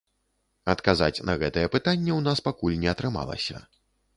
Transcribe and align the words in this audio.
Адказаць 0.73 1.23
на 1.29 1.35
гэтае 1.45 1.65
пытанне 1.75 2.09
ў 2.15 2.21
нас 2.29 2.43
пакуль 2.49 2.81
не 2.85 2.89
атрымалася. 2.97 3.63